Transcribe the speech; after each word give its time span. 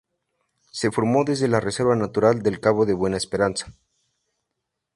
Se 0.71 0.89
formó 0.89 1.23
desde 1.25 1.47
la 1.47 1.59
Reserva 1.59 1.95
Natural 1.95 2.41
del 2.41 2.59
Cabo 2.59 2.87
de 2.87 2.95
Buena 2.95 3.17
Esperanza. 3.17 3.71